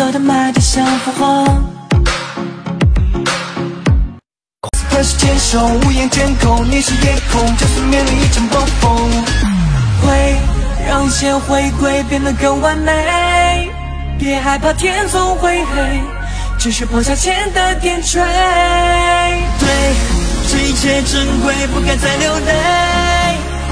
[0.00, 1.44] 色的麦田像幅画。
[4.90, 9.10] 可是坚守，无言卷口，你是夜空，就算面临一场暴风，
[10.00, 10.36] 会
[10.88, 13.68] 让一切回归变得更完美。
[14.18, 16.00] 别害怕，天总会黑，
[16.58, 18.20] 只是放下前的点缀。
[19.58, 19.68] 对，
[20.48, 22.54] 这一切珍贵，不该再流泪。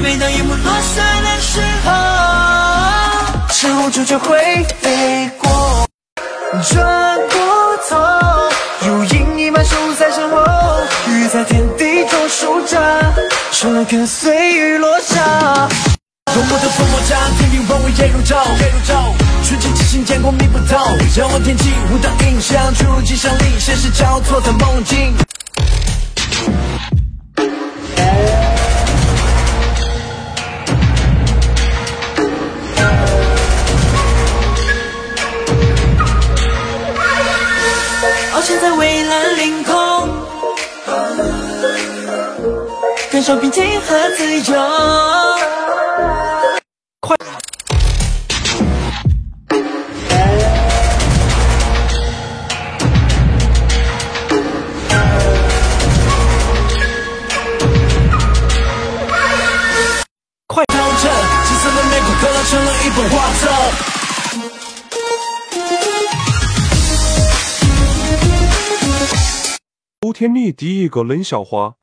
[0.00, 1.90] 每当夜幕落下的时候，
[3.50, 5.50] 身后主角会飞过，
[6.60, 7.96] 转过头，
[8.86, 10.36] 如影一般守在身后，
[11.08, 13.14] 雨在天地中舒展，
[13.52, 15.66] 春跟随雨落下。
[16.26, 18.36] 多么的疯魔战，天地万物夜如昼，
[19.42, 20.76] 瞬间之心见过迷不透，
[21.16, 25.14] 仰望天际舞蹈印象，出入吉祥里，现实交错在梦境。
[38.32, 40.08] 翱翔在蔚蓝领空，
[43.10, 44.58] 感受平静和自由。
[60.46, 61.10] 快调整，
[61.44, 63.40] 金色的玫瑰刻成了一本画册。
[70.12, 71.76] 周天丽第一个冷笑话：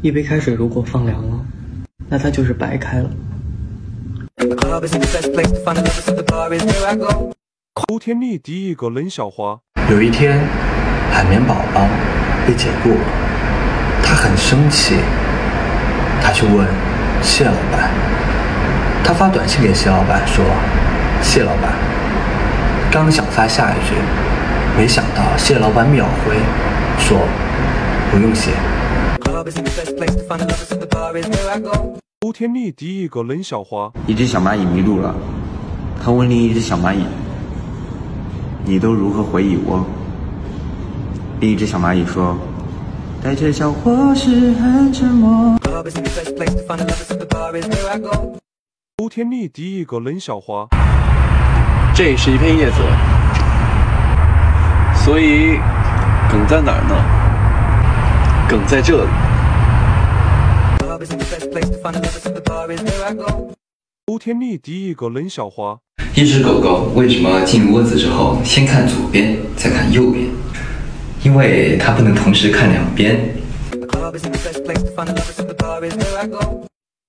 [0.00, 1.44] 一杯开水如果放凉了，
[2.08, 3.10] 那它就是白开了。
[7.86, 10.40] 周天丽第一个冷笑话：有一天，
[11.12, 11.86] 海绵宝宝
[12.46, 13.04] 被解雇了，
[14.02, 14.94] 他很生气，
[16.22, 16.66] 他去问
[17.20, 17.90] 蟹老板，
[19.04, 20.42] 他发短信给蟹老板说
[21.20, 21.74] ：“蟹老板，
[22.90, 23.92] 刚想发下一句，
[24.78, 26.36] 没想到蟹老板秒回，
[26.98, 27.18] 说
[28.10, 28.50] 不用谢。”
[32.20, 35.14] 欧天丽第一个冷笑话：一只小蚂蚁迷路了，
[36.02, 37.04] 他问另一只小蚂蚁
[38.64, 39.84] ：“你都如何回忆我？”
[41.40, 42.36] 另一只小蚂蚁说
[43.22, 45.58] ：“带着小伙是很沉默。”
[48.96, 50.66] 周天丽第一个冷笑话：
[51.94, 52.76] 这是一片叶子，
[55.04, 55.58] 所以
[56.34, 56.96] 梗在哪儿呢？
[58.48, 59.10] 梗在这里。
[64.04, 65.78] 周天丽第一个冷笑话：
[66.16, 70.26] 一只狗狗为什么进窝子之后先看左边再看右边？
[71.22, 73.16] 因为它不能同时看两边。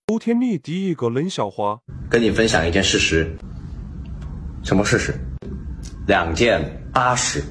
[0.05, 3.35] 周天丽第一个冷笑话：跟你分享一件事实。
[4.63, 5.15] 什么事实？
[6.05, 6.61] 两件
[6.93, 7.43] 八十。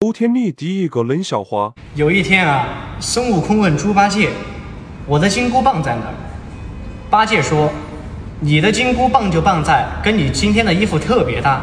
[0.00, 4.30] 周天丽第一个冷笑话：有一天啊，孙悟空问猪八戒
[5.06, 6.14] ：“我的金箍棒在哪儿？”
[7.10, 7.70] 八戒说
[8.38, 11.60] ：“你的金箍棒就棒在跟你今天的衣服特别搭。”